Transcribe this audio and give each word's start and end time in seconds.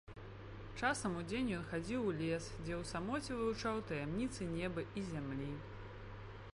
Часам 0.85 1.17
удзень 1.21 1.51
ён 1.57 1.67
хадзіў 1.73 2.07
у 2.11 2.15
лес, 2.21 2.45
дзе 2.63 2.73
ў 2.81 2.89
самоце 2.93 3.31
вывучаў 3.41 3.75
таямніцы 3.91 4.41
неба 4.57 4.81
і 4.99 5.05
зямлі. 5.13 5.51